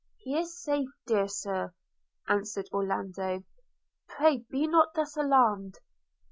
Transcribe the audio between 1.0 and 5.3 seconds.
dear Sir,' answered Orlando; 'pray be not thus